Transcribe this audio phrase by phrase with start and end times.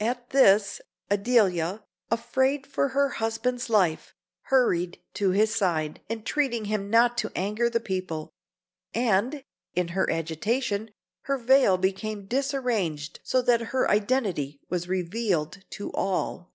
[0.00, 4.14] At this, Adelia, afraid for her husband's life,
[4.48, 8.30] hurried to his side, entreating him not to anger the people;
[8.92, 9.42] and,
[9.74, 10.90] in her agitation,
[11.22, 16.52] her veil became disarranged, so that her identity was revealed to all.